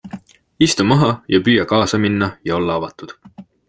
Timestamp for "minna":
2.07-2.35